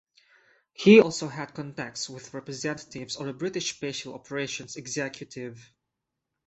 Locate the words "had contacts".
1.27-2.09